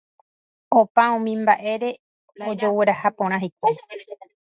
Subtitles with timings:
[0.79, 1.89] Opa umi mba'ére
[2.49, 3.75] ojogueraha porã hikuái.